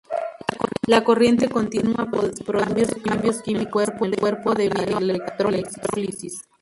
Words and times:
La 0.87 1.03
corriente 1.03 1.47
continua 1.47 2.07
produce 2.43 2.99
cambios 3.03 3.39
químicos 3.43 3.83
en 4.01 4.05
el 4.07 4.15
cuerpo, 4.19 4.55
debido 4.55 4.81
a 4.81 4.99
la 4.99 5.13
electrólisis. 5.15 6.41